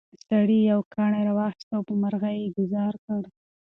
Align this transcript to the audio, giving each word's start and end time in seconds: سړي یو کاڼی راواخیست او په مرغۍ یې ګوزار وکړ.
سړي 0.25 0.59
یو 0.71 0.81
کاڼی 0.93 1.21
راواخیست 1.27 1.69
او 1.75 1.81
په 1.87 1.93
مرغۍ 2.01 2.35
یې 2.43 2.53
ګوزار 2.57 2.93
وکړ. 2.99 3.21